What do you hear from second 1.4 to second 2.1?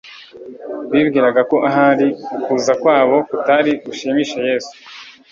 ko ahari